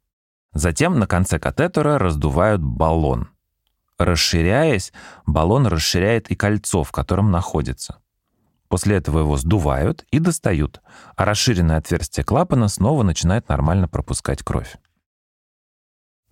[0.52, 3.28] Затем на конце катетера раздувают баллон.
[3.98, 4.92] Расширяясь,
[5.26, 7.98] баллон расширяет и кольцо, в котором находится.
[8.68, 10.80] После этого его сдувают и достают,
[11.16, 14.76] а расширенное отверстие клапана снова начинает нормально пропускать кровь.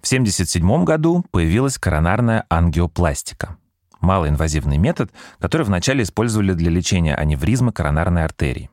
[0.00, 3.56] В 1977 году появилась коронарная ангиопластика
[4.00, 8.70] малоинвазивный метод, который вначале использовали для лечения аневризмы коронарной артерии.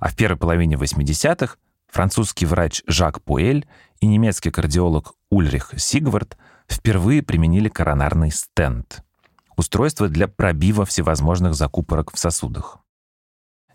[0.00, 1.56] А в первой половине 80-х
[1.88, 3.66] французский врач Жак Пуэль
[4.00, 6.36] и немецкий кардиолог Ульрих Сигвард
[6.68, 9.02] впервые применили коронарный стенд—
[9.58, 12.78] устройство для пробива всевозможных закупорок в сосудах.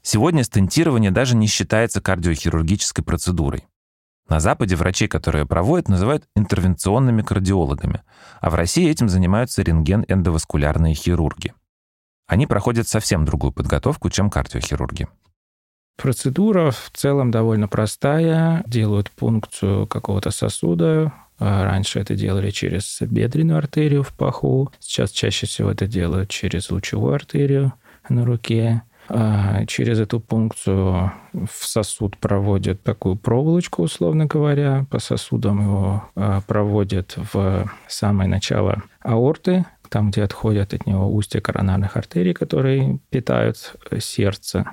[0.01, 3.67] Сегодня стентирование даже не считается кардиохирургической процедурой.
[4.27, 8.03] На Западе врачей, которые проводят, называют интервенционными кардиологами,
[8.39, 11.53] а в России этим занимаются рентген-эндоваскулярные хирурги.
[12.27, 15.07] Они проходят совсем другую подготовку, чем кардиохирурги.
[15.97, 18.63] Процедура в целом довольно простая.
[18.65, 21.13] Делают пункцию какого-то сосуда.
[21.45, 24.71] А раньше это делали через бедренную артерию в паху.
[24.79, 27.73] Сейчас чаще всего это делают через лучевую артерию
[28.07, 28.83] на руке.
[29.09, 34.85] А, через эту пункцию в сосуд проводят такую проволочку, условно говоря.
[34.89, 41.41] По сосудам его а, проводят в самое начало аорты, там, где отходят от него устья
[41.41, 44.65] коронарных артерий, которые питают сердце.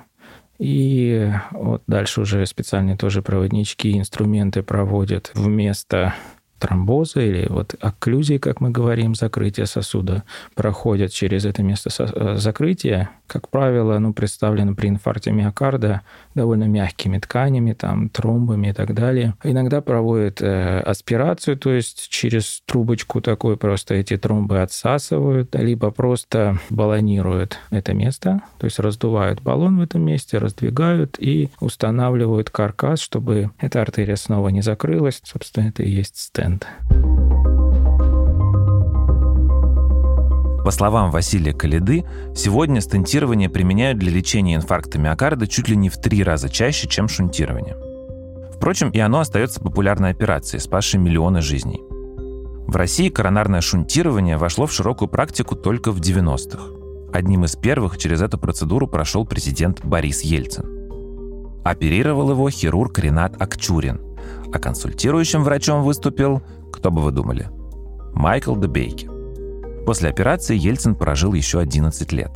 [0.57, 6.13] И вот дальше уже специальные тоже проводнички, инструменты проводят вместо
[6.61, 10.23] тромбоза или вот окклюзии, как мы говорим, закрытие сосуда,
[10.55, 16.01] проходят через это место э, закрытия, как правило, ну, представлено при инфаркте миокарда
[16.35, 19.33] довольно мягкими тканями, там, тромбами и так далее.
[19.43, 26.59] Иногда проводят э, аспирацию, то есть через трубочку такой просто эти тромбы отсасывают, либо просто
[26.69, 33.49] баллонируют это место, то есть раздувают баллон в этом месте, раздвигают и устанавливают каркас, чтобы
[33.59, 35.21] эта артерия снова не закрылась.
[35.23, 36.50] Собственно, это и есть стенд.
[40.63, 45.97] По словам Василия Калиды, сегодня стентирование применяют для лечения инфаркта миокарда чуть ли не в
[45.97, 47.75] три раза чаще, чем шунтирование.
[48.55, 51.81] Впрочем, и оно остается популярной операцией, спасшей миллионы жизней.
[52.67, 56.61] В России коронарное шунтирование вошло в широкую практику только в 90-х.
[57.11, 61.61] Одним из первых через эту процедуру прошел президент Борис Ельцин.
[61.65, 63.99] Оперировал его хирург Ренат Акчурин,
[64.53, 66.41] а консультирующим врачом выступил,
[66.71, 67.49] кто бы вы думали,
[68.13, 69.09] Майкл Дебейки.
[69.85, 72.31] После операции Ельцин прожил еще 11 лет.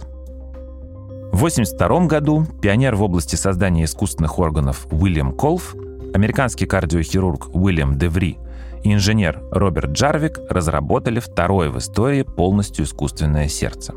[1.32, 5.76] В 1982 году пионер в области создания искусственных органов Уильям Колф,
[6.14, 8.38] американский кардиохирург Уильям Деври
[8.84, 13.94] и инженер Роберт Джарвик разработали второе в истории полностью искусственное сердце.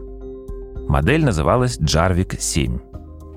[0.88, 2.80] Модель называлась Джарвик-7.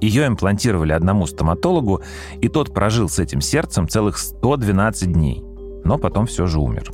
[0.01, 2.01] Ее имплантировали одному стоматологу,
[2.41, 5.43] и тот прожил с этим сердцем целых 112 дней,
[5.85, 6.91] но потом все же умер.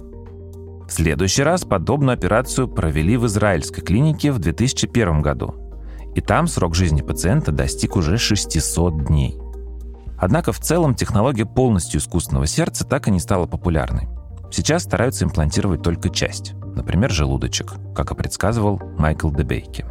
[0.88, 5.56] В следующий раз подобную операцию провели в израильской клинике в 2001 году.
[6.16, 9.38] И там срок жизни пациента достиг уже 600 дней.
[10.18, 14.08] Однако в целом технология полностью искусственного сердца так и не стала популярной.
[14.52, 19.86] Сейчас стараются имплантировать только часть, например, желудочек, как и предсказывал Майкл Дебейки.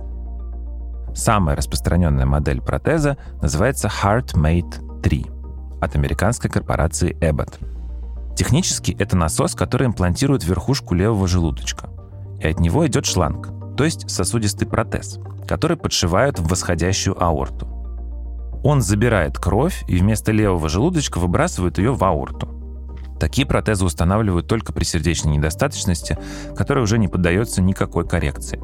[1.17, 5.27] Самая распространенная модель протеза называется HeartMate 3
[5.81, 7.59] от американской корпорации Abbott–
[8.37, 11.89] Технически это насос, который имплантирует верхушку левого желудочка.
[12.39, 13.49] И от него идет шланг,
[13.79, 17.67] то есть сосудистый протез, который подшивают в восходящую аорту.
[18.63, 22.49] Он забирает кровь и вместо левого желудочка выбрасывает ее в аорту.
[23.19, 26.19] Такие протезы устанавливают только при сердечной недостаточности,
[26.55, 28.61] которая уже не поддается никакой коррекции.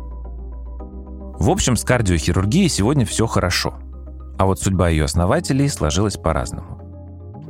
[1.38, 3.74] В общем, с кардиохирургией сегодня все хорошо.
[4.38, 6.78] А вот судьба ее основателей сложилась по-разному.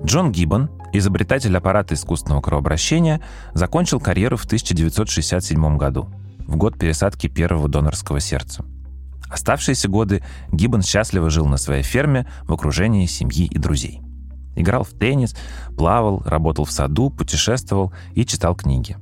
[0.05, 3.22] Джон Гиббон, изобретатель аппарата искусственного кровообращения,
[3.55, 6.09] закончил карьеру в 1967 году,
[6.47, 8.64] в год пересадки первого донорского сердца.
[9.30, 14.03] Оставшиеся годы Гиббон счастливо жил на своей ферме в окружении семьи и друзей.
[14.57, 15.35] Играл в теннис,
[15.76, 18.97] плавал, работал в саду, путешествовал и читал книги.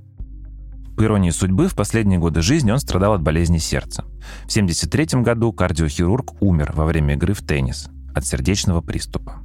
[1.01, 4.03] По иронии судьбы, в последние годы жизни он страдал от болезни сердца.
[4.43, 9.37] В 1973 году кардиохирург умер во время игры в теннис от сердечного приступа.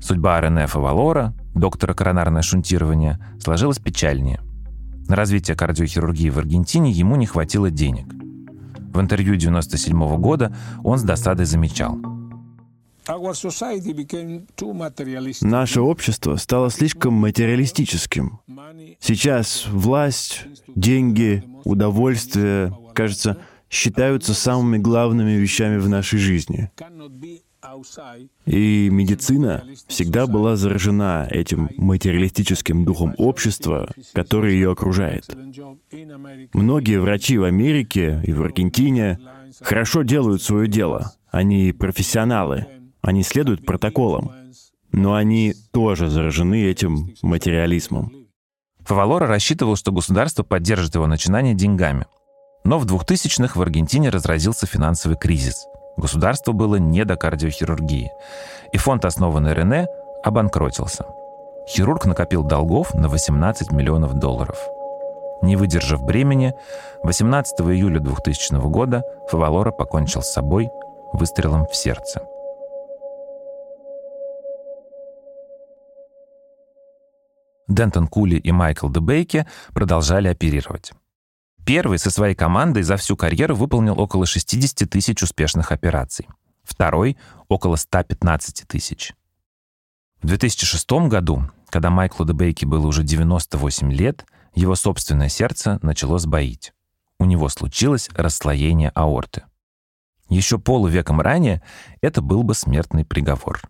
[0.00, 4.40] Судьба Рене Фавалора, доктора коронарное шунтирование, сложилась печальнее.
[5.06, 8.06] На развитие кардиохирургии в Аргентине ему не хватило денег.
[8.06, 11.98] В интервью 1997 года он с досадой замечал.
[15.40, 18.40] Наше общество стало слишком материалистическим.
[19.00, 20.44] Сейчас власть,
[20.74, 23.38] деньги, удовольствие, кажется,
[23.70, 26.70] считаются самыми главными вещами в нашей жизни.
[28.46, 35.34] И медицина всегда была заражена этим материалистическим духом общества, который ее окружает.
[36.52, 39.18] Многие врачи в Америке и в Аргентине
[39.60, 41.14] хорошо делают свое дело.
[41.30, 42.66] Они профессионалы,
[43.02, 44.30] они следуют протоколам,
[44.92, 48.12] но они тоже заражены этим материализмом.
[48.80, 52.06] Фавалора рассчитывал, что государство поддержит его начинание деньгами.
[52.64, 55.66] Но в 2000-х в Аргентине разразился финансовый кризис–
[55.98, 58.12] Государству было не до кардиохирургии.
[58.72, 59.88] И фонд, основанный Рене,
[60.22, 61.06] обанкротился.
[61.68, 64.56] Хирург накопил долгов на 18 миллионов долларов.
[65.42, 66.54] Не выдержав бремени,
[67.02, 70.70] 18 июля 2000 года Фавалора покончил с собой
[71.12, 72.22] выстрелом в сердце.
[77.68, 80.92] Дентон Кули и Майкл Дебейке продолжали оперировать.
[81.64, 86.26] Первый со своей командой за всю карьеру выполнил около 60 тысяч успешных операций.
[86.62, 89.12] Второй— около 115 тысяч.
[90.22, 96.72] В 2006 году, когда Майклу Дебейке было уже 98 лет, его собственное сердце начало сбоить.
[97.18, 99.44] У него случилось расслоение аорты.
[100.28, 101.62] Еще полувеком ранее
[102.00, 103.60] это был бы смертный приговор.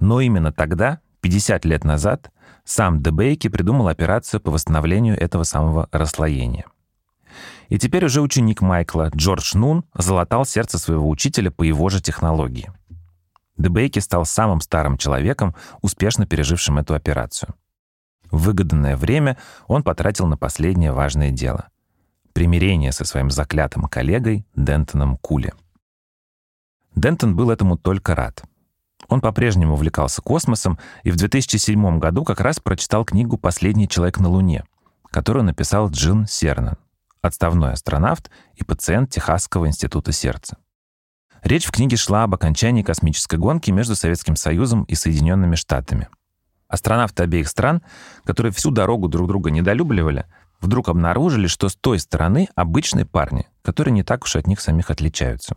[0.00, 2.30] Но именно тогда, 50 лет назад,
[2.64, 6.64] сам Дебейки придумал операцию по восстановлению этого самого расслоения—
[7.68, 12.72] и теперь уже ученик Майкла, Джордж Нун, залатал сердце своего учителя по его же технологии.
[13.58, 17.54] Дебейки стал самым старым человеком, успешно пережившим эту операцию.
[18.30, 21.68] Выгоданное время он потратил на последнее важное дело—
[22.32, 25.52] примирение со своим заклятым коллегой Дентоном Кули.
[26.94, 28.42] Дентон был этому только рад.
[29.08, 34.28] Он по-прежнему увлекался космосом и в 2007 году как раз прочитал книгу «Последний человек на
[34.28, 34.64] Луне»,
[35.10, 36.76] которую написал Джин Сернан,
[37.22, 40.58] отставной астронавт и пациент Техасского института сердца.
[41.42, 46.08] Речь в книге шла об окончании космической гонки между Советским Союзом и Соединенными Штатами.
[46.68, 47.82] Астронавты обеих стран,
[48.24, 50.26] которые всю дорогу друг друга недолюбливали,
[50.60, 54.90] вдруг обнаружили, что с той стороны обычные парни, которые не так уж от них самих
[54.90, 55.56] отличаются.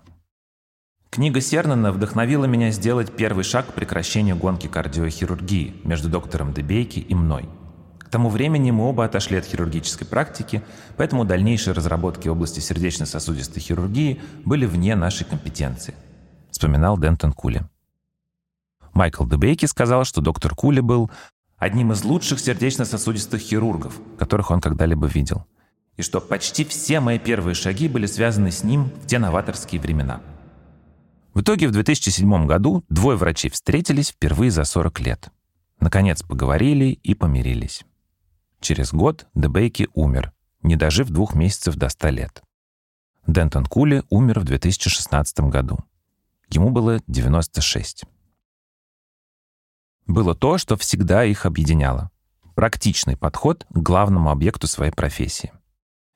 [1.13, 7.13] Книга Сернана вдохновила меня сделать первый шаг к прекращению гонки кардиохирургии между доктором Дебейки и
[7.13, 7.49] мной.
[7.99, 10.63] К тому времени мы оба отошли от хирургической практики,
[10.95, 15.95] поэтому дальнейшие разработки в области сердечно-сосудистой хирургии были вне нашей компетенции,
[16.49, 17.65] вспоминал Дентон Кули.
[18.93, 21.11] Майкл Дебейки сказал, что доктор Кули был
[21.57, 25.45] одним из лучших сердечно-сосудистых хирургов, которых он когда-либо видел,
[25.97, 30.21] и что почти все мои первые шаги были связаны с ним в те новаторские времена–
[31.33, 35.29] в итоге в 2007 году двое врачей встретились впервые за 40 лет.
[35.79, 37.85] Наконец поговорили и помирились.
[38.59, 42.43] Через год Дебейки умер, не дожив двух месяцев до 100 лет.
[43.25, 45.79] Дентон Кули умер в 2016 году.
[46.49, 48.03] Ему было 96.
[50.05, 52.11] Было то, что всегда их объединяло.
[52.55, 55.53] Практичный подход к главному объекту своей профессии.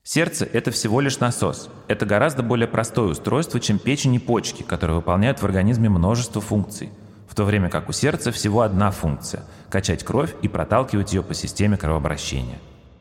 [0.08, 1.68] Сердце– это всего лишь насос.
[1.88, 6.92] Это гораздо более простое устройство, чем печень и почки, которые выполняют в организме множество функций.
[7.28, 11.34] В то время как у сердца всего одна функция– качать кровь и проталкивать ее по
[11.34, 12.60] системе кровообращения.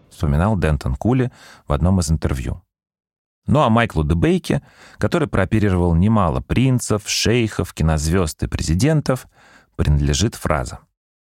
[0.09, 1.31] Вспоминал Дентон Кули
[1.69, 2.63] в одном из интервью.
[3.47, 4.63] Ну а Майклу Дебейке,
[4.97, 9.27] который прооперировал немало принцев, шейхов, кинозвезд и президентов,
[9.77, 10.79] принадлежит фраза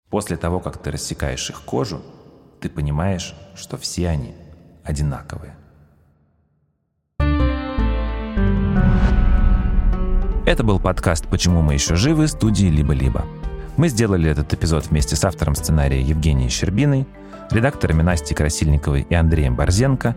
[0.09, 2.01] «После того, как ты рассекаешь их кожу,
[2.61, 4.33] ты понимаешь, что все они
[4.85, 5.57] одинаковые».
[10.45, 13.25] Это был подкаст «Почему мы еще живы» студии «Либо-либо».
[13.77, 17.07] Мы сделали этот эпизод вместе с автором сценария Евгенией Щербиной,
[17.49, 20.15] редакторами Настей Красильниковой и Андреем Борзенко,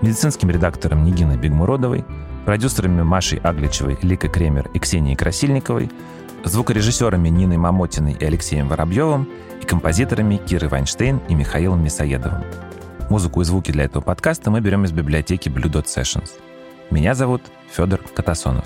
[0.00, 2.06] медицинским редактором Нигиной Бегмуродовой,
[2.46, 5.90] продюсерами Машей Агличевой, Ликой Кремер и Ксенией Красильниковой,
[6.42, 9.28] звукорежиссерами Ниной Мамотиной и Алексеем Воробьевым
[9.60, 12.44] и композиторами Кирой Вайнштейн и Михаилом Мясоедовым.
[13.10, 16.30] Музыку и звуки для этого подкаста мы берем из библиотеки Blue Dot Sessions.
[16.90, 18.64] Меня зовут Федор Катасонов.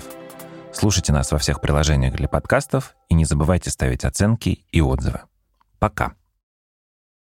[0.73, 5.21] Слушайте нас во всех приложениях для подкастов и не забывайте ставить оценки и отзывы.
[5.79, 6.13] Пока.